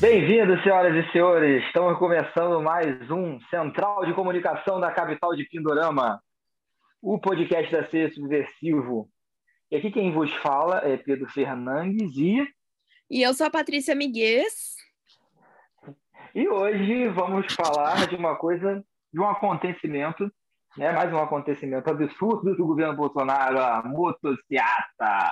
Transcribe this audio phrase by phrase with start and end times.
[0.00, 1.64] Bem-vindos, senhoras e senhores.
[1.64, 6.22] Estamos começando mais um Central de Comunicação da capital de Pindorama,
[7.02, 9.10] o podcast da Ser Subversivo.
[9.68, 12.48] E aqui quem vos fala é Pedro Fernandes e.
[13.10, 14.76] E eu sou a Patrícia Miguez.
[16.32, 18.80] E hoje vamos falar de uma coisa,
[19.12, 20.32] de um acontecimento,
[20.76, 20.92] né?
[20.92, 25.28] mais um acontecimento absurdo do governo Bolsonaro, a motociata.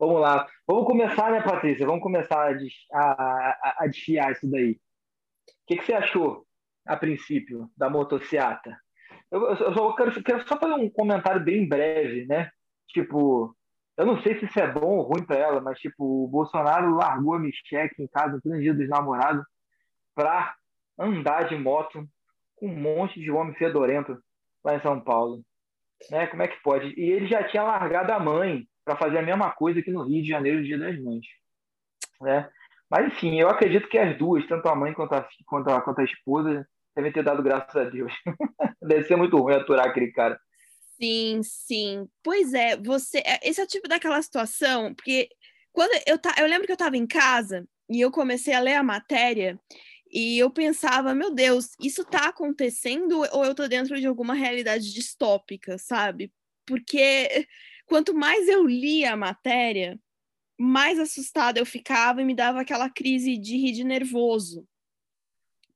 [0.00, 0.48] Vamos lá.
[0.66, 1.86] Vamos começar, né, Patrícia?
[1.86, 2.56] Vamos começar
[2.90, 4.72] a, a, a desfiar isso daí.
[4.72, 4.76] O
[5.66, 6.46] que, que, você achou,
[6.86, 8.74] a princípio, da motociata?
[9.30, 12.50] Eu, eu só quero, quero só fazer um comentário bem breve, né?
[12.88, 13.54] Tipo,
[13.98, 16.94] eu não sei se isso é bom ou ruim para ela, mas tipo, o Bolsonaro
[16.94, 19.44] largou a Michelle em casa no dia dos namorados
[20.14, 20.54] para
[20.98, 22.08] andar de moto
[22.56, 24.18] com um monte de homem fedorento
[24.64, 25.42] lá em São Paulo.
[26.10, 26.26] Né?
[26.28, 26.94] Como é que pode?
[26.98, 30.22] E ele já tinha largado a mãe para fazer a mesma coisa aqui no Rio
[30.22, 31.26] de Janeiro, Dia das Mães.
[32.20, 32.48] Né?
[32.90, 36.00] Mas, enfim, eu acredito que as duas, tanto a mãe quanto a, quanto a, quanto
[36.00, 38.12] a esposa, devem ter dado graças a Deus.
[38.82, 40.38] Deve ser muito ruim aturar aquele cara.
[41.00, 42.08] Sim, sim.
[42.22, 43.18] Pois é, você.
[43.18, 45.28] É, esse é o tipo daquela situação, porque
[45.72, 48.74] quando eu, tá, eu lembro que eu estava em casa e eu comecei a ler
[48.74, 49.58] a matéria
[50.12, 54.92] e eu pensava, meu Deus, isso está acontecendo ou eu estou dentro de alguma realidade
[54.92, 56.32] distópica, sabe?
[56.66, 57.46] Porque
[57.90, 59.98] quanto mais eu lia a matéria,
[60.56, 64.64] mais assustada eu ficava e me dava aquela crise de rir de nervoso.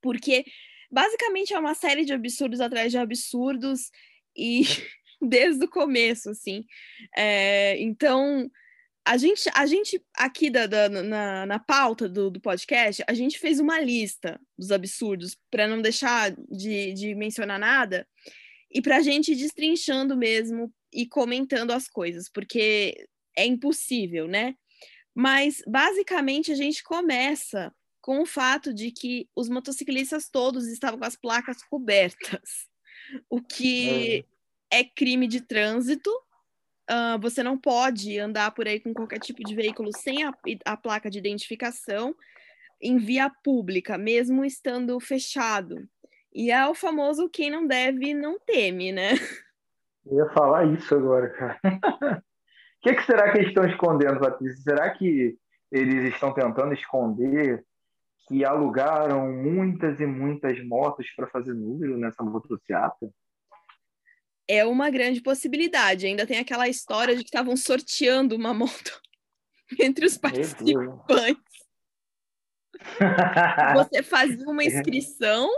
[0.01, 0.45] Porque
[0.89, 3.91] basicamente é uma série de absurdos atrás de absurdos
[4.37, 4.62] e
[5.21, 6.65] desde o começo, assim.
[7.17, 8.49] É, então,
[9.05, 13.41] a gente, a gente aqui da, da na, na pauta do, do podcast, a gente
[13.41, 18.06] fez uma lista dos absurdos para não deixar de, de mencionar nada
[18.71, 23.06] e para a gente ir destrinchando mesmo e comentando as coisas, porque
[23.37, 24.55] é impossível, né?
[25.15, 31.05] Mas basicamente a gente começa com o fato de que os motociclistas todos estavam com
[31.05, 32.69] as placas cobertas,
[33.28, 34.25] o que
[34.71, 36.10] é crime de trânsito.
[36.91, 40.34] Uh, você não pode andar por aí com qualquer tipo de veículo sem a,
[40.66, 42.15] a placa de identificação
[42.81, 45.88] em via pública, mesmo estando fechado.
[46.34, 49.12] E é o famoso quem não deve não teme, né?
[50.06, 51.60] Eu ia falar isso agora, cara.
[51.65, 51.69] O
[52.82, 54.62] que, que, será que eles estão escondendo, Patrícia?
[54.62, 55.37] Será que
[55.72, 57.65] eles estão tentando esconder
[58.28, 63.10] que alugaram muitas e muitas motos para fazer número nessa motocicleta?
[64.48, 66.06] é uma grande possibilidade.
[66.06, 69.00] Ainda tem aquela história de que estavam sorteando uma moto
[69.81, 71.43] entre os participantes.
[73.75, 75.48] você fazia uma inscrição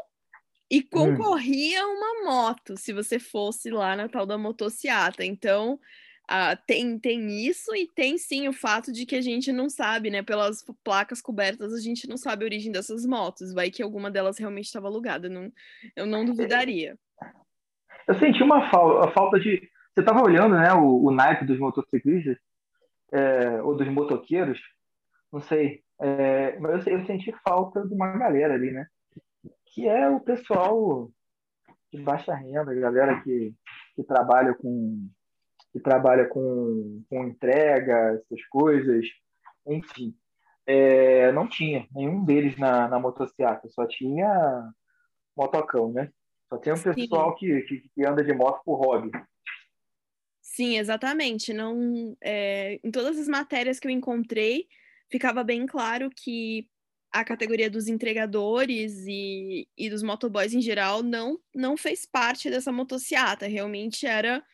[0.70, 0.88] e hum.
[0.90, 5.24] concorria a uma moto se você fosse lá na tal da motociata.
[5.24, 5.74] Então,
[6.30, 10.10] uh, tem, tem isso e tem sim o fato de que a gente não sabe,
[10.10, 10.22] né?
[10.22, 13.52] Pelas placas cobertas, a gente não sabe a origem dessas motos.
[13.52, 15.28] Vai que alguma delas realmente estava alugada.
[15.28, 15.52] Não,
[15.94, 16.98] eu não duvidaria
[18.06, 19.68] eu senti uma falta, a falta de.
[19.92, 22.36] Você estava olhando, né, o, o naipe dos motociclistas,
[23.12, 24.60] é, ou dos motoqueiros,
[25.32, 28.86] não sei, é, mas eu, eu, senti falta de uma galera ali, né?
[29.76, 31.10] Que é o pessoal
[31.92, 33.54] de baixa renda, a galera que,
[33.94, 35.06] que trabalha com
[35.70, 39.04] que trabalha com, com entrega, essas coisas,
[39.66, 40.16] enfim.
[40.66, 44.72] É, não tinha nenhum deles na, na motocicleta, só tinha
[45.36, 46.10] motocão, né?
[46.48, 49.10] Só tem um pessoal que, que, que, anda de moto por hobby.
[50.40, 51.52] Sim, exatamente.
[51.52, 54.66] Não, é, em todas as matérias que eu encontrei,
[55.10, 56.66] ficava bem claro que
[57.12, 62.70] a categoria dos entregadores e, e dos motoboys em geral não, não fez parte dessa
[62.70, 63.46] motociata.
[63.46, 64.44] Realmente era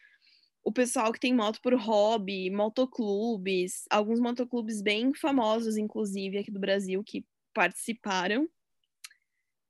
[0.64, 6.60] o pessoal que tem moto por hobby, motoclubes, alguns motoclubes bem famosos, inclusive, aqui do
[6.60, 8.48] Brasil, que participaram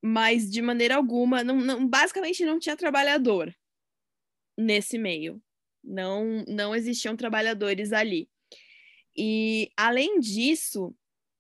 [0.03, 3.55] mas de maneira alguma, não, não, basicamente não tinha trabalhador
[4.59, 5.41] nesse meio.
[5.83, 8.29] Não, não existiam trabalhadores ali.
[9.17, 10.95] E, além disso,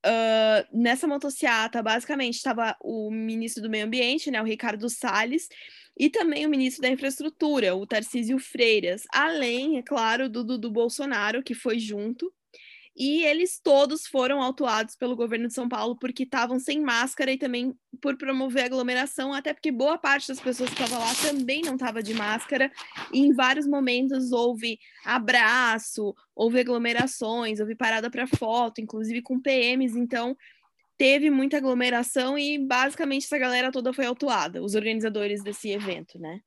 [0.06, 5.48] uh, nessa motociata, basicamente, estava o ministro do Meio Ambiente, né, o Ricardo Salles,
[5.98, 11.42] e também o ministro da Infraestrutura, o Tarcísio Freiras, além, é claro, do Dudu Bolsonaro,
[11.42, 12.32] que foi junto,
[12.96, 17.38] e eles todos foram autuados pelo governo de São Paulo porque estavam sem máscara e
[17.38, 21.74] também por promover aglomeração, até porque boa parte das pessoas que estavam lá também não
[21.74, 22.70] estava de máscara,
[23.12, 29.96] e em vários momentos houve abraço, houve aglomerações, houve parada para foto, inclusive com PMs,
[29.96, 30.36] então
[30.98, 36.40] teve muita aglomeração e basicamente essa galera toda foi autuada, os organizadores desse evento, né?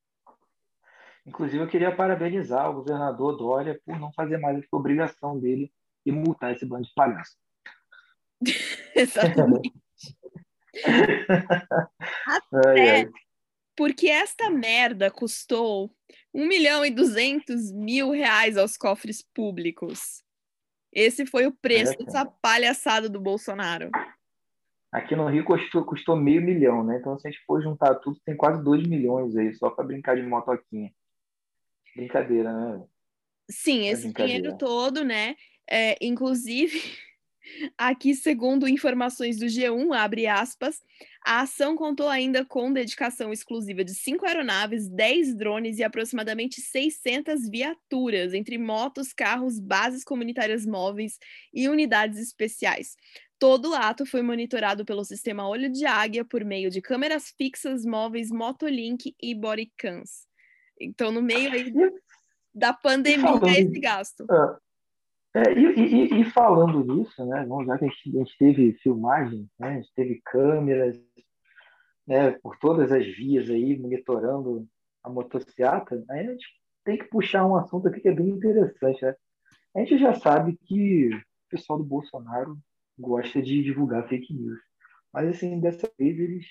[1.26, 5.72] Inclusive, eu queria parabenizar o governador Dória por não fazer mais a obrigação dele
[6.06, 7.38] e multar esse bando de palhaço.
[8.96, 9.74] Exatamente.
[12.28, 13.10] Até
[13.76, 15.92] porque esta merda custou
[16.34, 20.24] 1 milhão e 200 mil reais aos cofres públicos.
[20.94, 23.92] Esse foi o preço é, dessa palhaçada do Bolsonaro.
[24.94, 26.98] Aqui no Rio custou, custou meio milhão, né?
[26.98, 30.16] Então, se a gente for juntar tudo, tem quase 2 milhões aí, só para brincar
[30.16, 30.90] de motoquinha.
[31.94, 32.86] Brincadeira, né?
[33.52, 35.36] Sim, é esse dinheiro todo, né?
[35.70, 36.82] É, inclusive,
[37.78, 40.82] aqui, segundo informações do G1, abre aspas,
[41.26, 47.50] a ação contou ainda com dedicação exclusiva de cinco aeronaves, 10 drones e aproximadamente 600
[47.50, 51.18] viaturas, entre motos, carros, bases comunitárias móveis
[51.54, 52.96] e unidades especiais.
[53.38, 57.86] Todo o ato foi monitorado pelo sistema Olho de Águia por meio de câmeras fixas,
[57.86, 60.26] móveis, Motolink e bodycams.
[60.80, 61.72] Então, no meio aí
[62.54, 64.26] da pandemia, falando, esse gasto.
[64.32, 64.58] É,
[65.36, 69.50] é, e, e, e, falando nisso, né, já que a gente, a gente teve filmagem,
[69.60, 70.98] né, a gente teve câmeras
[72.08, 74.66] né, por todas as vias aí, monitorando
[75.04, 76.48] a motocicleta, aí a gente
[76.86, 79.04] tem que puxar um assunto aqui que é bem interessante.
[79.04, 79.16] Né?
[79.76, 82.58] A gente já sabe que o pessoal do Bolsonaro
[82.98, 84.60] gosta de divulgar fake news.
[85.12, 86.46] Mas, assim, dessa vez eles,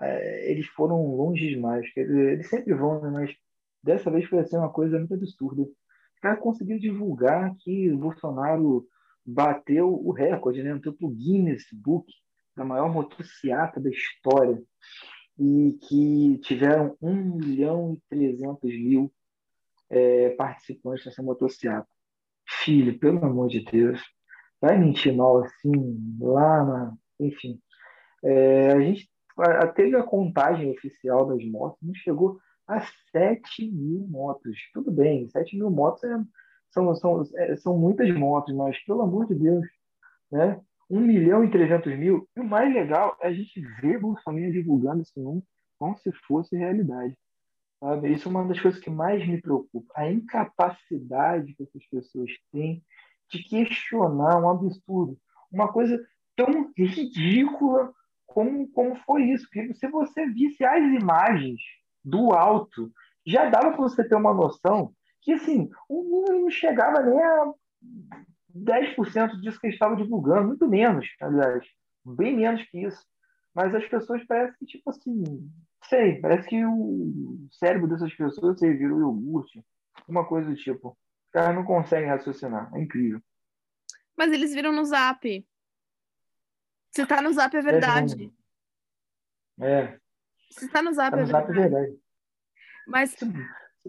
[0.00, 1.86] é, eles foram longe demais.
[1.96, 3.10] Eles sempre vão, né?
[3.10, 3.36] mas
[3.82, 5.66] dessa vez foi assim, uma coisa muito absurda.
[6.24, 8.88] Os caras conseguiram divulgar que o Bolsonaro
[9.26, 10.70] bateu o recorde, né?
[10.70, 12.10] entrou para o Guinness Book
[12.56, 14.62] da maior motocicleta da história
[15.38, 19.12] e que tiveram 1 milhão e 300 mil
[19.90, 21.86] é, participantes nessa motocicleta.
[22.48, 24.00] Filho, pelo amor de Deus,
[24.58, 26.96] vai mentir mal assim, lá na.
[27.20, 27.60] Enfim.
[28.24, 29.10] É, a gente
[29.74, 32.80] teve a contagem oficial das motos, não chegou a
[33.12, 34.56] 7 mil motos.
[34.72, 36.16] Tudo bem, 7 mil motos é,
[36.70, 39.66] são, são, é, são muitas motos, mas pelo amor de Deus,
[40.30, 40.60] né?
[40.90, 42.28] 1 milhão e 300 mil.
[42.36, 45.44] E o mais legal é a gente ver Bolsonaro divulgando esse número
[45.78, 47.16] como se fosse realidade.
[47.80, 48.12] Sabe?
[48.12, 49.92] Isso é uma das coisas que mais me preocupa.
[49.94, 52.82] A incapacidade que essas pessoas têm
[53.30, 55.18] de questionar um absurdo.
[55.50, 56.02] Uma coisa
[56.36, 57.92] tão ridícula
[58.26, 59.46] como, como foi isso.
[59.52, 61.60] Porque se você visse as imagens
[62.04, 62.92] do alto,
[63.26, 67.52] já dava para você ter uma noção que assim, o número não chegava nem a
[68.54, 71.64] 10% disso que eles estavam divulgando, muito menos, aliás,
[72.04, 73.04] bem menos que isso.
[73.54, 75.24] Mas as pessoas parecem que, tipo assim,
[75.84, 79.64] sei, parece que o cérebro dessas pessoas virou iogurte,
[80.06, 80.96] uma coisa do tipo
[81.34, 82.70] caras não conseguem raciocinar.
[82.74, 83.20] É incrível.
[84.16, 85.44] Mas eles viram no zap.
[86.92, 88.32] Se tá no zap é verdade.
[89.60, 89.98] É.
[90.58, 91.58] Se tá no zap, tá no é, zap verdade.
[91.58, 91.98] é verdade.
[92.86, 93.16] Mas,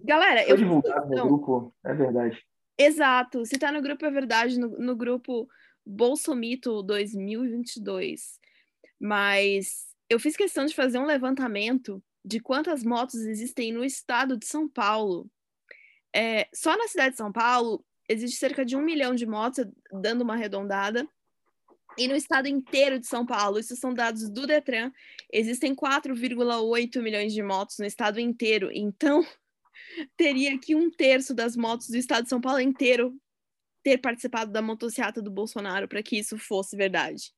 [0.03, 0.57] galera, eu.
[0.57, 2.45] divulgado no grupo, é verdade.
[2.77, 3.45] Exato.
[3.45, 5.47] Se tá no grupo é verdade, no, no grupo
[5.85, 8.39] Bolsomito 2022.
[8.99, 14.45] Mas eu fiz questão de fazer um levantamento de quantas motos existem no estado de
[14.45, 15.29] São Paulo.
[16.13, 20.21] É, só na cidade de São Paulo existe cerca de um milhão de motos, dando
[20.21, 21.07] uma arredondada.
[21.97, 24.91] E no estado inteiro de São Paulo, isso são dados do Detran,
[25.31, 28.69] existem 4,8 milhões de motos no estado inteiro.
[28.73, 29.25] Então,
[30.17, 33.15] teria que um terço das motos do estado de São Paulo inteiro
[33.83, 37.31] ter participado da motocicleta do Bolsonaro para que isso fosse verdade.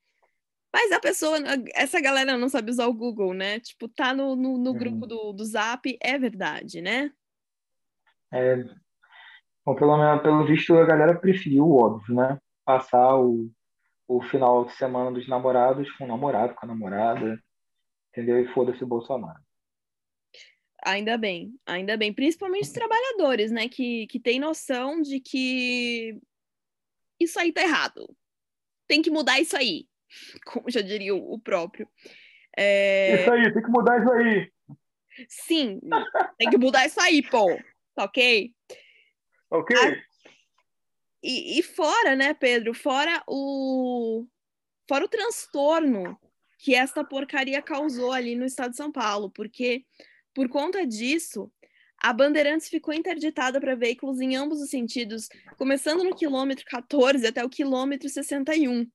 [0.74, 1.38] Mas a pessoa,
[1.74, 3.60] essa galera não sabe usar o Google, né?
[3.60, 4.78] Tipo, tá no, no, no uhum.
[4.78, 7.12] grupo do, do Zap, é verdade, né?
[8.32, 8.64] É,
[9.66, 12.38] bom, pelo, pelo visto, a galera preferiu o óbvio, né?
[12.66, 13.50] Passar o,
[14.08, 17.42] o final de semana dos namorados com o namorado, com a namorada,
[18.10, 18.40] entendeu?
[18.40, 19.40] E foda-se o Bolsonaro.
[20.86, 22.14] Ainda bem, ainda bem.
[22.14, 23.68] Principalmente os trabalhadores, né?
[23.68, 26.18] Que, que tem noção de que
[27.20, 28.16] isso aí tá errado.
[28.88, 29.88] Tem que mudar isso aí.
[30.46, 31.90] Como já diria o próprio.
[32.56, 33.22] É...
[33.22, 34.52] Isso aí, tem que mudar isso aí.
[35.28, 35.80] Sim,
[36.38, 37.48] tem que mudar isso aí, pô.
[37.96, 38.54] Tá ok?
[39.50, 39.78] Ok.
[41.22, 42.74] E, e fora, né, Pedro?
[42.74, 44.26] Fora o.
[44.88, 46.18] Fora o transtorno
[46.60, 49.86] que esta porcaria causou ali no estado de São Paulo, porque
[50.34, 51.52] por conta disso,
[52.02, 57.44] a Bandeirantes ficou interditada para veículos em ambos os sentidos, começando no quilômetro 14 até
[57.44, 58.88] o quilômetro 61.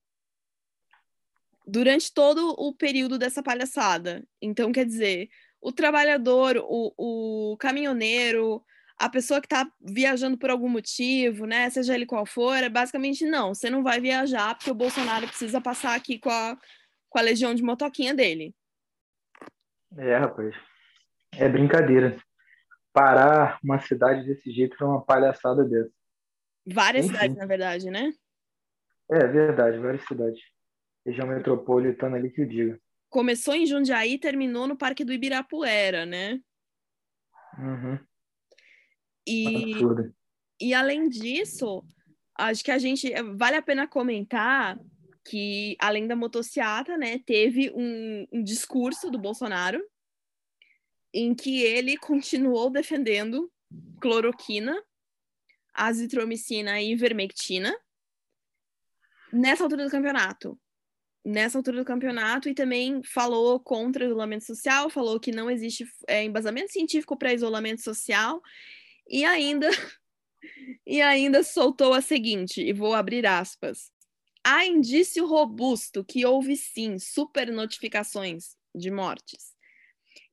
[1.66, 4.24] Durante todo o período dessa palhaçada.
[4.40, 5.28] Então, quer dizer,
[5.60, 8.64] o trabalhador, o, o caminhoneiro,
[9.02, 13.26] a pessoa que está viajando por algum motivo, né, seja ele qual for, é basicamente
[13.26, 16.56] não, você não vai viajar porque o Bolsonaro precisa passar aqui com a,
[17.10, 18.54] com a legião de motoquinha dele.
[19.98, 20.54] É, rapaz.
[21.32, 22.16] É brincadeira.
[22.92, 25.90] Parar uma cidade desse jeito é uma palhaçada dessa.
[26.64, 27.14] Várias Enfim.
[27.14, 28.12] cidades, na verdade, né?
[29.10, 30.40] É verdade, várias cidades.
[31.04, 32.80] Região metropolitana ali que eu diga.
[33.10, 36.40] começou em Jundiaí e terminou no Parque do Ibirapuera, né?
[37.58, 37.98] Uhum.
[39.26, 40.14] E, Absurdo.
[40.60, 41.84] e além disso,
[42.36, 44.78] acho que a gente vale a pena comentar
[45.24, 49.80] que, além da motociata, né, teve um, um discurso do Bolsonaro
[51.14, 53.50] em que ele continuou defendendo
[54.00, 54.82] cloroquina,
[55.72, 57.74] azitromicina e ivermectina
[59.32, 60.58] nessa altura do campeonato.
[61.24, 65.86] Nessa altura do campeonato, e também falou contra o isolamento social, falou que não existe
[66.08, 68.42] é, embasamento científico para isolamento social,
[69.12, 69.68] e ainda
[70.86, 73.92] e ainda soltou a seguinte, e vou abrir aspas.
[74.42, 79.52] Há indício robusto que houve sim supernotificações de mortes.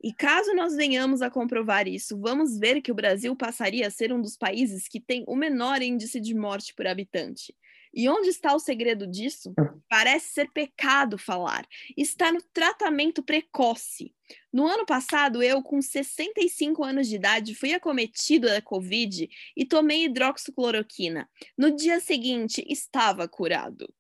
[0.02, 4.14] E caso nós venhamos a comprovar isso, vamos ver que o Brasil passaria a ser
[4.14, 7.54] um dos países que tem o menor índice de morte por habitante.
[7.94, 9.54] E onde está o segredo disso?
[9.90, 11.66] Parece ser pecado falar.
[11.98, 14.14] Está no tratamento precoce.
[14.54, 20.06] No ano passado, eu, com 65 anos de idade, fui acometido da Covid e tomei
[20.06, 21.28] hidroxicloroquina.
[21.58, 23.92] No dia seguinte, estava curado.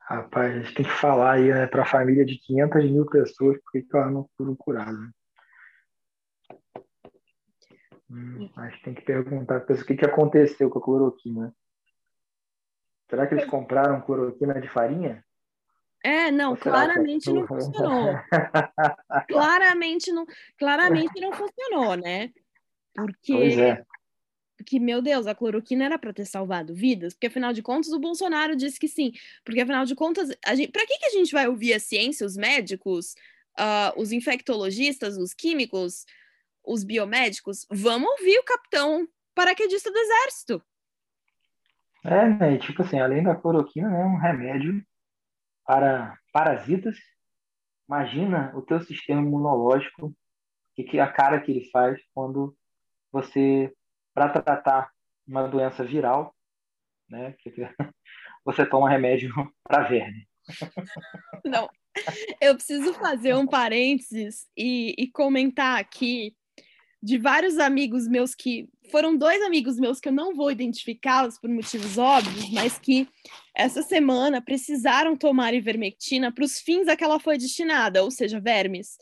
[0.00, 3.58] Rapaz, a gente tem que falar aí né, para a família de 500 mil pessoas
[3.62, 5.10] porque que elas não foram curadas.
[8.12, 11.56] Hum, acho que tem que perguntar para o que, que aconteceu com a cloroquina.
[13.08, 15.24] Será que eles compraram cloroquina de farinha?
[16.04, 18.12] É, não, que- claramente não funcionou.
[19.28, 20.26] Claramente não,
[20.58, 22.30] claramente não funcionou, né?
[22.94, 23.84] Porque Pois é.
[24.66, 27.98] que, meu Deus, a cloroquina era para ter salvado vidas, porque afinal de contas o
[28.00, 29.12] Bolsonaro disse que sim,
[29.44, 32.26] porque afinal de contas, a gente, para que, que a gente vai ouvir a ciência,
[32.26, 33.14] os médicos,
[33.56, 36.04] ah, os infectologistas, os químicos,
[36.64, 37.66] os biomédicos?
[37.70, 40.62] Vamos ouvir o capitão paraquedista do exército.
[42.04, 42.58] É, né?
[42.58, 44.84] Tipo assim, além da cloroquina, né, um remédio
[45.64, 46.96] para parasitas.
[47.88, 50.14] Imagina o teu sistema imunológico
[50.76, 52.56] e que a cara que ele faz quando
[53.10, 53.72] você,
[54.14, 54.90] para tratar
[55.26, 56.34] uma doença viral,
[57.08, 57.36] né,
[58.44, 60.26] você toma remédio para verme.
[61.44, 61.70] Não,
[62.40, 66.34] eu preciso fazer um parênteses e, e comentar aqui
[67.02, 71.50] de vários amigos meus que foram dois amigos meus que eu não vou identificá-los por
[71.50, 73.08] motivos óbvios, mas que
[73.56, 78.38] essa semana precisaram tomar ivermectina para os fins a que ela foi destinada, ou seja,
[78.40, 78.96] vermes,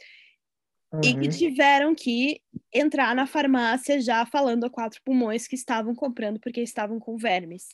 [1.05, 1.31] e que Uhum.
[1.31, 2.41] tiveram que
[2.73, 7.69] entrar na farmácia já falando a quatro pulmões que estavam comprando porque estavam com vermes,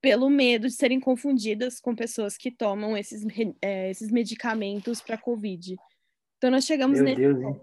[0.00, 3.24] pelo medo de serem confundidas com pessoas que tomam esses,
[3.62, 5.76] eh, esses medicamentos para Covid.
[6.36, 7.56] Então nós chegamos Meu nesse Deus?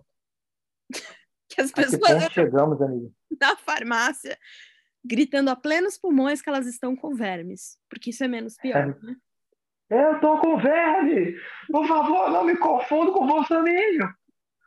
[1.47, 2.79] Que as A que pessoas ponto chegamos,
[3.39, 4.37] na farmácia
[5.03, 9.15] gritando a plenos pulmões que elas estão com vermes, porque isso é menos pior, né?
[9.87, 11.35] Eu tô com verme!
[11.71, 14.15] Por favor, não me confunda com o Bolsonaro!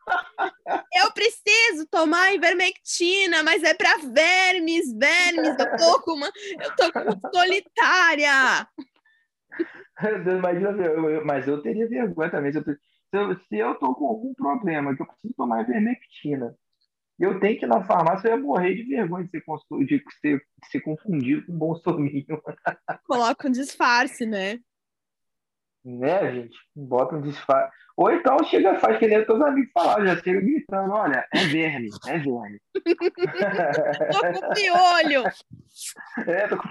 [0.94, 5.58] Eu preciso tomar ivermectina, mas é para vermes, vermes.
[5.58, 6.30] Eu tô com uma,
[6.60, 8.66] eu tô com solitária.
[10.38, 12.52] Imagina, eu- mas eu teria vergonha também.
[12.52, 12.76] Se eu, se
[13.12, 16.54] eu, se eu tô com algum problema, que eu preciso tomar ivermectina,
[17.18, 20.38] eu tenho que ir na farmácia, eu ia morrer de vergonha de ser, de ser,
[20.38, 22.24] de ser confundido com um bolsominho.
[23.06, 24.60] Coloca um disfarce, né?
[25.84, 26.56] Né, gente?
[26.74, 27.72] Bota um disfarce.
[27.96, 31.44] Ou então chega, faz que nem os teus amigos falaram, já chega gritando, olha, é
[31.46, 32.60] verme, é verme.
[34.12, 35.24] Tô com piolho.
[36.26, 36.68] É, tô com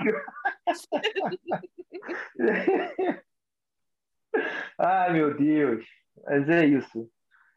[4.77, 5.85] Ai, meu Deus.
[6.25, 7.09] Mas é isso.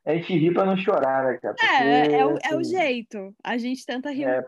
[0.04, 1.57] A gente ri pra não chorar, né, cara?
[1.61, 3.37] É, é, o, Porque, é o assim, jeito.
[3.45, 4.45] A gente tenta rir é,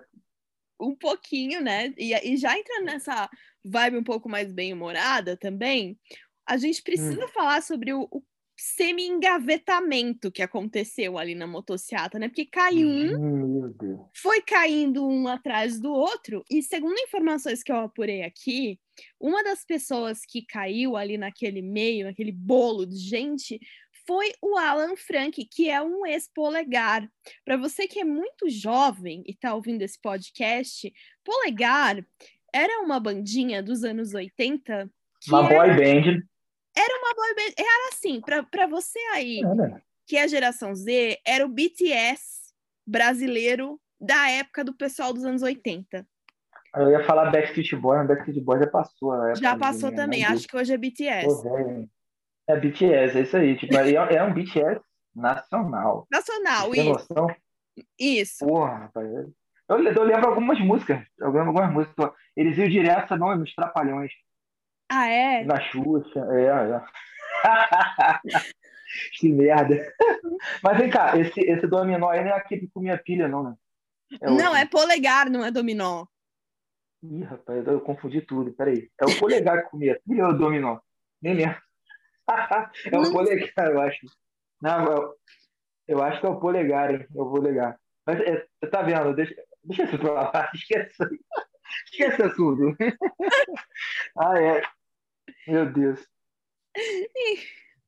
[0.81, 1.93] um pouquinho, né?
[1.97, 3.29] E, e já entrando nessa
[3.65, 5.99] vibe um pouco mais bem-humorada também,
[6.47, 8.23] a gente precisa falar sobre o, o
[8.57, 12.29] semi-engavetamento que aconteceu ali na motociata, né?
[12.29, 17.77] Porque caiu um, hum, foi caindo um atrás do outro, e segundo informações que eu
[17.77, 18.79] apurei aqui,
[19.19, 23.59] uma das pessoas que caiu ali naquele meio, naquele bolo de gente,
[24.07, 27.09] foi o Alan Frank, que é um ex-polegar.
[27.45, 30.93] Para você que é muito jovem e está ouvindo esse podcast,
[31.25, 32.05] Polegar
[32.53, 34.91] era uma bandinha dos anos 80
[35.21, 36.23] que Uma era, boy band.
[36.77, 37.55] era uma boy band.
[37.57, 39.81] Era assim, para você aí né?
[40.07, 42.53] que é a geração Z, era o BTS
[42.87, 46.07] brasileiro da época do pessoal dos anos 80.
[46.75, 49.35] Eu ia falar Backstreet Boys, mas Backstreet Boys já passou.
[49.37, 51.27] Já passou de- também, né, acho que hoje é BTS.
[51.27, 51.91] Pô, velho.
[52.49, 53.57] É BTS, é isso aí.
[53.57, 54.81] Tipo, é, é um BTS
[55.15, 56.07] nacional.
[56.11, 57.07] Nacional, Tem isso.
[57.09, 57.37] noção?
[57.99, 58.47] Isso.
[58.47, 59.09] Porra, rapaz.
[59.69, 61.03] Eu, eu lembro algumas músicas.
[61.19, 62.11] Eu lembro algumas músicas.
[62.37, 64.13] Eles iam direto, não, nos Trapalhões,
[64.91, 65.45] Ah, é?
[65.45, 66.21] na Xuxa.
[66.33, 66.83] É, é.
[69.19, 69.75] que merda.
[70.63, 73.55] Mas vem cá, esse, esse dominó aí não é aquele que comia pilha, não, né?
[74.21, 76.05] É não, é polegar, não é dominó.
[77.03, 78.53] Ih, rapaz, eu confundi tudo.
[78.53, 78.91] Peraí.
[79.01, 80.79] É o polegar que comia pilha ou o dominó?
[81.21, 81.61] Nem lembro.
[82.91, 84.07] é o polegar, eu acho.
[84.61, 85.15] Não, eu,
[85.89, 87.07] eu acho que é o polegar, hein?
[87.15, 87.79] É o polegar.
[88.07, 89.15] Mas é, tá vendo?
[89.15, 89.35] Deixa,
[89.65, 90.51] deixa isso pra lá.
[90.55, 91.05] Esquece,
[91.87, 92.77] esquece tudo.
[94.19, 94.63] ah, é.
[95.47, 96.07] Meu Deus.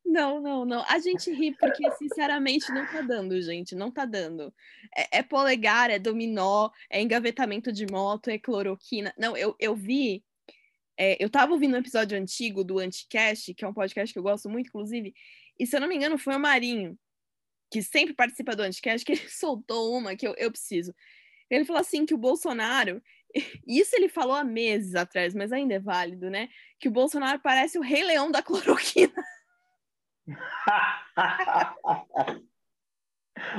[0.05, 0.85] Não, não, não.
[0.87, 3.75] A gente ri porque, sinceramente, não tá dando, gente.
[3.75, 4.53] Não tá dando.
[4.95, 9.15] É, é, polegar, é dominó, é engavetamento de moto, é cloroquina.
[9.19, 10.23] Não, eu, eu vi.
[10.99, 14.23] É, eu tava ouvindo um episódio antigo do Anticast, que é um podcast que eu
[14.23, 15.15] gosto muito, inclusive,
[15.59, 16.99] e se eu não me engano, foi o Marinho,
[17.71, 20.95] que sempre participa do Anticast, que ele soltou uma que eu, eu preciso.
[21.51, 23.03] Ele falou assim que o Bolsonaro,
[23.67, 26.49] isso ele falou há meses atrás, mas ainda é válido, né?
[26.79, 29.13] Que o Bolsonaro parece o rei leão da cloroquina.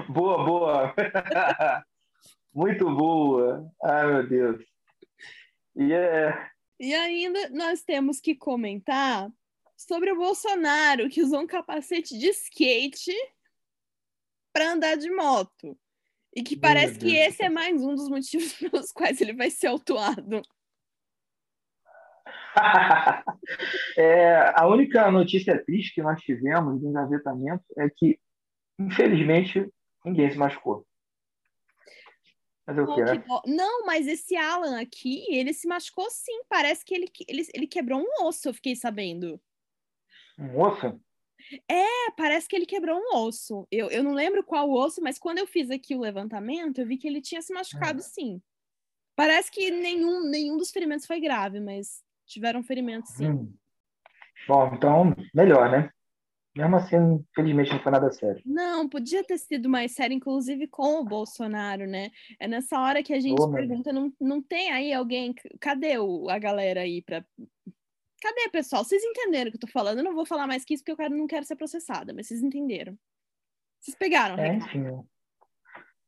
[0.08, 0.96] boa, boa.
[2.54, 3.72] Muito boa.
[3.84, 4.66] Ai, meu Deus.
[5.76, 6.55] E, é...
[6.80, 9.32] e ainda nós temos que comentar
[9.76, 13.14] sobre o Bolsonaro, que usou um capacete de skate
[14.54, 15.78] para andar de moto.
[16.36, 19.68] E que parece que esse é mais um dos motivos pelos quais ele vai ser
[19.68, 20.42] autuado.
[23.98, 28.20] é, a única notícia triste que nós tivemos de engavetamento é que,
[28.80, 29.70] infelizmente,
[30.04, 30.86] ninguém se machucou.
[32.66, 33.24] Mas eu quero.
[33.46, 36.42] Não, mas esse Alan aqui, ele se machucou sim.
[36.50, 39.40] Parece que ele, ele, ele quebrou um osso, eu fiquei sabendo.
[40.40, 41.00] Um osso?
[41.70, 43.68] É, parece que ele quebrou um osso.
[43.72, 46.98] Eu, eu não lembro qual osso, mas quando eu fiz aqui o levantamento, eu vi
[46.98, 48.04] que ele tinha se machucado hum.
[48.04, 48.42] sim.
[49.16, 53.30] Parece que nenhum, nenhum dos ferimentos foi grave, mas tiveram ferimentos sim.
[53.30, 53.54] Hum.
[54.48, 55.90] Bom, então, melhor, né?
[56.56, 56.96] Mesmo assim,
[57.32, 58.42] infelizmente não foi nada sério.
[58.46, 62.12] Não, podia ter sido mais sério, inclusive com o Bolsonaro, né?
[62.40, 66.40] É nessa hora que a gente pergunta, não, não tem aí alguém, cadê o, a
[66.40, 67.26] galera aí para
[68.22, 68.84] Cadê, pessoal?
[68.84, 70.00] Vocês entenderam o que eu tô falando?
[70.00, 72.28] Eu não vou falar mais que isso porque eu quero, não quero ser processada, mas
[72.28, 72.98] vocês entenderam.
[73.80, 74.84] Vocês pegaram, é, enfim.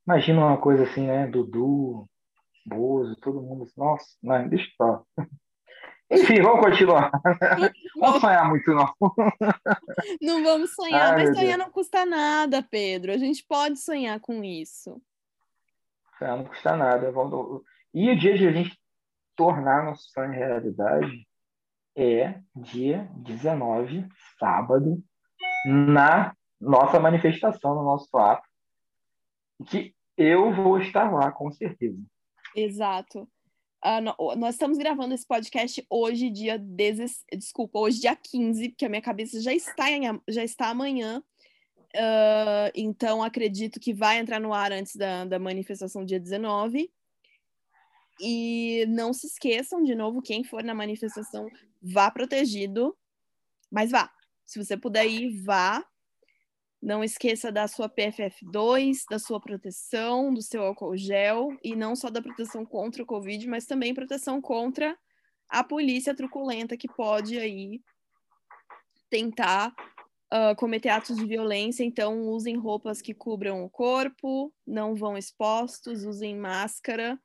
[0.07, 1.27] Imagina uma coisa assim, né?
[1.27, 2.09] Dudu,
[2.65, 3.69] Bozo, todo mundo.
[3.77, 5.05] Nossa, não, deixa eu
[6.09, 7.11] Enfim, vamos continuar.
[7.99, 8.93] Vamos sonhar muito, não.
[10.21, 11.67] Não vamos sonhar, Ai, mas sonhar Deus.
[11.67, 13.11] não custa nada, Pedro.
[13.11, 15.01] A gente pode sonhar com isso.
[16.17, 17.13] Sonhar não custa nada.
[17.93, 18.79] E o dia de a gente
[19.35, 21.27] tornar nosso sonho realidade
[21.95, 24.07] é dia 19,
[24.39, 25.03] sábado,
[25.65, 28.47] na nossa manifestação, no nosso ato,
[29.67, 32.01] que eu vou estar lá, com certeza.
[32.55, 33.27] Exato.
[34.01, 38.89] No, nós estamos gravando esse podcast hoje, dia 10, desculpa, hoje dia 15, porque a
[38.89, 41.23] minha cabeça já está, em, já está amanhã.
[41.95, 46.91] Uh, então acredito que vai entrar no ar antes da, da manifestação dia 19.
[48.19, 51.47] E não se esqueçam, de novo, quem for na manifestação,
[51.81, 52.97] vá protegido,
[53.71, 54.11] mas vá.
[54.45, 55.85] Se você puder ir, vá.
[56.81, 62.09] Não esqueça da sua PFF2, da sua proteção, do seu álcool gel, e não só
[62.09, 64.97] da proteção contra o Covid, mas também proteção contra
[65.49, 67.81] a polícia truculenta que pode aí
[69.09, 69.73] tentar
[70.33, 71.83] uh, cometer atos de violência.
[71.83, 77.19] Então, usem roupas que cubram o corpo, não vão expostos, usem máscara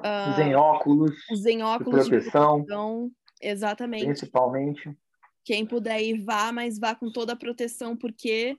[0.00, 1.14] Uh, usem óculos.
[1.30, 2.60] Usem óculos de proteção.
[2.60, 3.10] De proteção.
[3.40, 4.04] Exatamente.
[4.06, 4.96] Principalmente.
[5.44, 8.56] Quem puder ir, vá, mas vá com toda a proteção, porque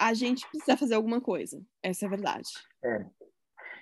[0.00, 1.62] a gente precisa fazer alguma coisa.
[1.82, 2.48] Essa é a verdade.
[2.82, 3.04] É.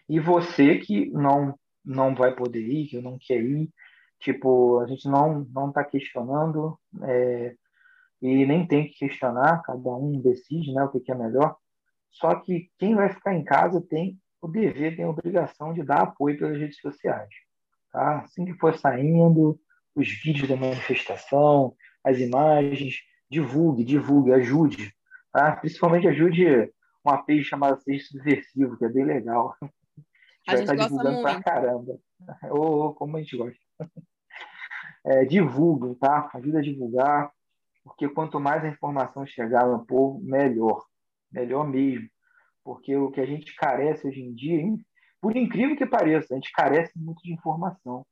[0.09, 3.71] E você que não, não vai poder ir, que não quer ir,
[4.19, 7.55] tipo, a gente não não está questionando é,
[8.21, 11.57] e nem tem que questionar, cada um decide né, o que, que é melhor.
[12.11, 16.03] Só que quem vai ficar em casa tem o dever tem a obrigação de dar
[16.03, 17.29] apoio pelas redes sociais.
[17.93, 18.21] Tá?
[18.21, 19.59] Assim que for saindo,
[19.95, 22.97] os vídeos da manifestação, as imagens,
[23.31, 24.95] divulgue, divulgue, ajude.
[25.33, 25.57] Tá?
[25.57, 26.73] Principalmente ajude
[27.05, 29.55] uma page chamada Seja Subversivo, que é bem legal.
[30.49, 31.43] A gente vai estar divulgando muito.
[31.43, 31.99] pra caramba.
[32.51, 33.59] Ou oh, como a gente gosta.
[35.07, 36.29] É, divulguem, tá?
[36.35, 37.31] Ajuda a divulgar,
[37.83, 40.85] porque quanto mais a informação chegar no povo, melhor.
[41.33, 42.11] Melhor mesmo
[42.69, 44.63] porque o que a gente carece hoje em dia,
[45.23, 48.07] por incrível que pareça, a gente carece muito de informação,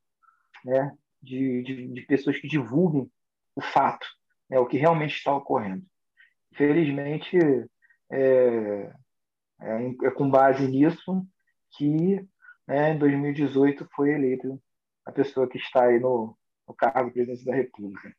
[0.65, 0.97] né?
[1.21, 3.07] de, de, de pessoas que divulguem
[3.55, 4.07] o fato,
[4.49, 4.57] né?
[4.57, 5.85] o que realmente está ocorrendo.
[6.57, 7.37] Felizmente,
[8.11, 8.91] é,
[9.61, 11.25] é, é com base nisso
[11.77, 12.27] que
[12.67, 14.61] né, em 2018 foi eleito
[15.05, 18.13] a pessoa que está aí no, no cargo de presidente da República.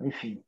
[0.00, 0.42] Enfim.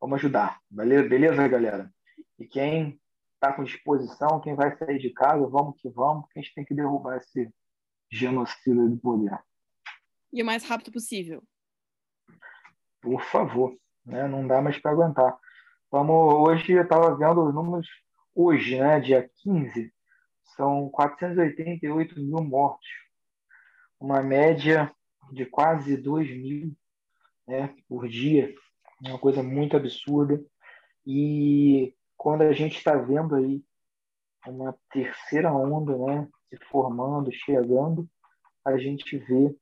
[0.00, 0.60] Vamos ajudar.
[0.70, 1.92] Beleza, galera?
[2.38, 2.98] E quem
[3.34, 6.64] está com disposição, quem vai sair de casa, vamos que vamos, porque a gente tem
[6.64, 7.52] que derrubar esse
[8.10, 9.38] genocídio do poder.
[10.32, 11.42] E o mais rápido possível.
[13.02, 14.26] Por favor, né?
[14.26, 15.38] não dá mais para aguentar.
[15.92, 17.88] Hoje eu estava vendo os números,
[18.32, 19.92] hoje, né, dia 15,
[20.54, 22.86] são 488 mil mortos,
[23.98, 24.88] uma média
[25.32, 26.76] de quase 2 mil
[27.44, 28.54] né, por dia,
[29.04, 30.40] uma coisa muito absurda.
[31.04, 33.60] E quando a gente está vendo aí
[34.46, 38.08] uma terceira onda né, se formando, chegando,
[38.64, 39.56] a gente vê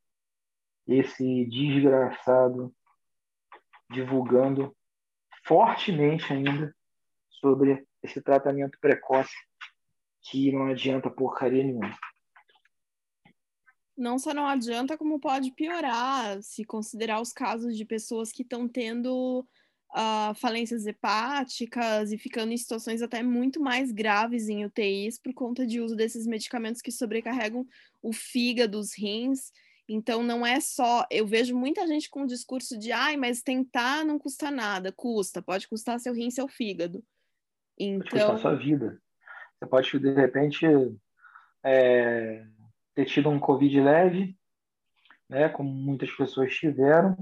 [0.87, 2.71] esse desgraçado
[3.91, 4.77] divulgando
[5.49, 6.75] fortemente ainda
[7.31, 9.35] sobre esse tratamento precoce
[10.21, 11.99] que não adianta porcaria nenhuma.
[13.97, 18.69] Não só não adianta, como pode piorar, se considerar os casos de pessoas que estão
[18.69, 19.41] tendo
[19.91, 25.67] uh, falências hepáticas e ficando em situações até muito mais graves em UTIs por conta
[25.67, 27.67] de uso desses medicamentos que sobrecarregam
[28.03, 29.51] o fígado, os rins.
[29.88, 31.07] Então, não é só.
[31.11, 34.92] Eu vejo muita gente com o discurso de, ai, mas tentar não custa nada.
[34.92, 37.03] Custa, pode custar seu rim e seu fígado.
[37.79, 38.09] Então...
[38.11, 39.01] Pode custar sua vida.
[39.59, 40.66] Você pode, de repente,
[41.64, 42.46] é,
[42.94, 44.37] ter tido um Covid leve,
[45.29, 47.16] né, como muitas pessoas tiveram.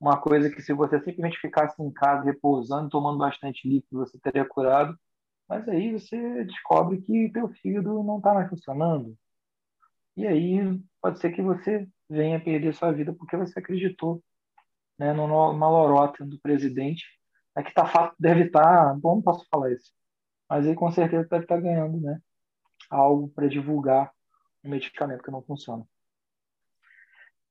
[0.00, 4.44] Uma coisa que, se você simplesmente ficasse em casa repousando, tomando bastante líquido, você teria
[4.44, 4.98] curado.
[5.46, 9.16] Mas aí você descobre que teu fígado não está mais funcionando.
[10.20, 10.58] E aí
[11.00, 14.22] pode ser que você venha perder sua vida porque você acreditou
[14.98, 17.06] né, numa lorota do presidente.
[17.56, 19.90] É que tá fato deve estar, tá, bom, não posso falar isso,
[20.48, 22.20] mas aí com certeza deve estar tá ganhando, né,
[22.90, 24.12] algo para divulgar
[24.62, 25.88] um medicamento que não funciona.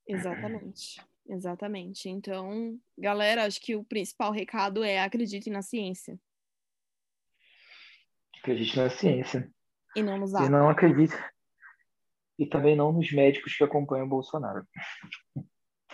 [0.08, 2.08] Exatamente, exatamente.
[2.08, 6.20] Então, galera, acho que o principal recado é acredite na ciência.
[8.38, 9.52] Acredite na ciência.
[9.96, 11.16] E não nos E não acredite
[12.40, 14.66] e também não nos médicos que acompanham o Bolsonaro.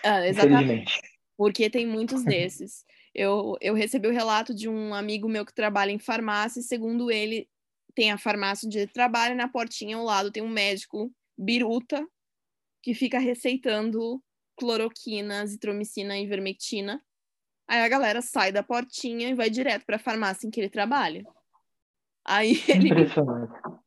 [0.03, 1.01] Ah, exatamente.
[1.35, 2.85] Porque tem muitos desses.
[3.13, 7.09] Eu, eu recebi o relato de um amigo meu que trabalha em farmácia, e segundo
[7.09, 7.49] ele,
[7.95, 12.07] tem a farmácia onde ele trabalha, e na portinha ao lado tem um médico biruta
[12.83, 14.21] que fica receitando
[14.55, 17.01] cloroquina, azitromicina e vermectina.
[17.67, 20.69] Aí a galera sai da portinha e vai direto para a farmácia em que ele
[20.69, 21.25] trabalha.
[22.23, 22.89] Aí ele,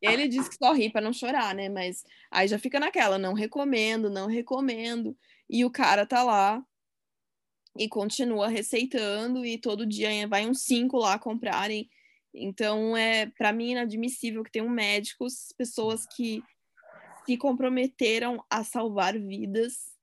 [0.00, 1.68] ele diz que só ri para não chorar, né?
[1.68, 5.16] Mas aí já fica naquela, não recomendo, não recomendo.
[5.48, 6.64] E o cara tá lá
[7.76, 11.88] e continua receitando e todo dia vai uns cinco lá comprarem.
[12.34, 16.42] Então é para mim inadmissível que tenham médicos, pessoas que
[17.26, 19.96] se comprometeram a salvar vidas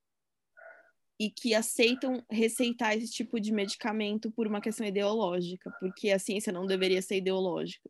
[1.19, 6.51] e que aceitam receitar esse tipo de medicamento por uma questão ideológica, porque a ciência
[6.51, 7.89] não deveria ser ideológica.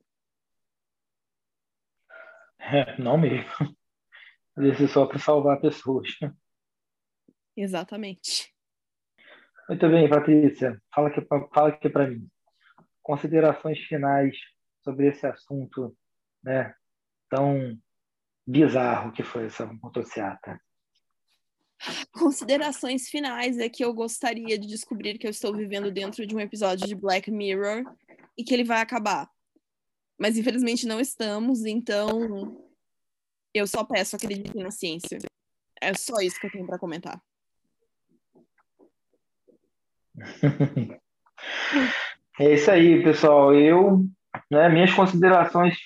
[2.72, 3.46] É, não mesmo.
[4.58, 6.08] Isso é só para salvar pessoas.
[7.56, 8.54] Exatamente.
[9.70, 10.82] Muito bem, Patrícia.
[10.94, 12.28] Fala aqui, fala aqui para mim.
[13.04, 14.36] Considerações finais
[14.84, 15.96] sobre esse assunto
[16.44, 16.74] né,
[17.30, 17.78] tão
[18.48, 20.60] bizarro que foi essa motocicleta.
[22.12, 26.40] Considerações finais é que eu gostaria de descobrir que eu estou vivendo dentro de um
[26.40, 27.84] episódio de Black Mirror
[28.38, 29.30] e que ele vai acabar
[30.18, 32.58] mas infelizmente não estamos, então
[33.54, 35.18] eu só peço acreditem na ciência.
[35.82, 37.22] É só isso que eu tenho para comentar.
[42.40, 43.54] É isso aí, pessoal.
[43.56, 44.06] Eu,
[44.52, 45.78] né, minhas considerações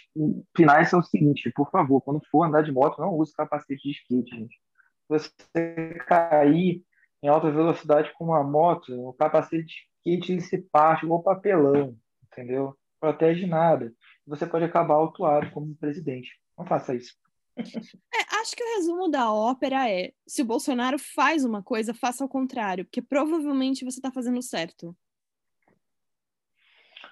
[0.55, 3.91] finais são o seguinte: por favor, quando for andar de moto, não use capacete de
[3.91, 4.55] skate, gente.
[4.55, 6.83] Se você cair
[7.21, 9.65] em alta velocidade com uma moto, o capacete
[10.05, 11.95] de skate se parte igual papelão,
[12.31, 12.75] entendeu?
[12.99, 13.93] Protege nada
[14.29, 16.39] você pode acabar autuado como presidente.
[16.57, 17.15] Não faça isso.
[18.13, 22.23] É, acho que o resumo da ópera é: se o Bolsonaro faz uma coisa, faça
[22.23, 24.95] ao contrário, porque provavelmente você está fazendo certo.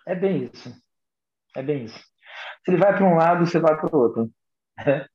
[0.06, 0.74] É bem isso.
[1.54, 2.00] É bem isso.
[2.64, 4.32] Se ele vai para um lado, você vai para o outro.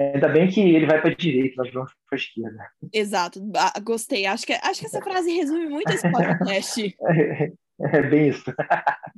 [0.00, 2.70] É, ainda bem que ele vai para a direita, nós vamos para a esquerda.
[2.92, 3.40] Exato,
[3.82, 4.26] gostei.
[4.26, 6.96] Acho que, acho que essa frase resume muito esse podcast.
[7.80, 8.44] É, é bem isso.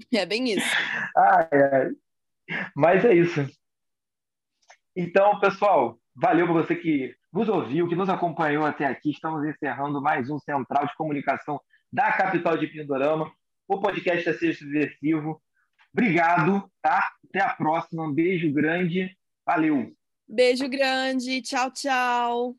[0.12, 0.66] É bem isso.
[1.16, 1.48] Ah.
[2.74, 3.46] Mas é isso.
[4.96, 9.10] Então, pessoal, valeu para você que nos ouviu, que nos acompanhou até aqui.
[9.10, 11.60] Estamos encerrando mais um Central de Comunicação
[11.92, 13.30] da capital de Pindorama.
[13.68, 15.40] O podcast é Ser Subversivo.
[15.92, 17.08] Obrigado, tá?
[17.28, 18.04] Até a próxima.
[18.04, 19.16] Um beijo grande.
[19.46, 19.92] Valeu.
[20.28, 21.42] Beijo grande.
[21.42, 22.56] Tchau, tchau.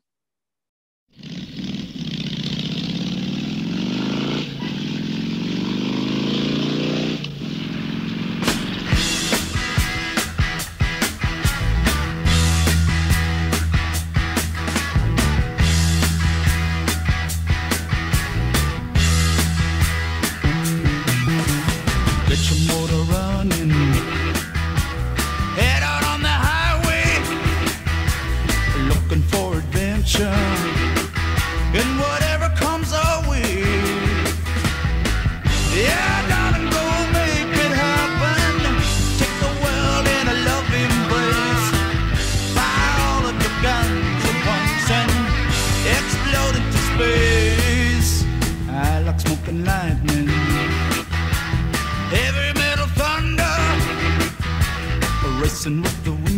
[55.64, 56.31] And with the wind.